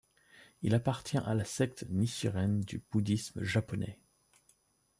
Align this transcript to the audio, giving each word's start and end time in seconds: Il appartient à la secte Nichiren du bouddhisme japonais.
Il 0.63 0.73
appartient 0.73 1.19
à 1.19 1.35
la 1.35 1.45
secte 1.45 1.85
Nichiren 1.89 2.61
du 2.61 2.81
bouddhisme 2.91 3.43
japonais. 3.43 3.99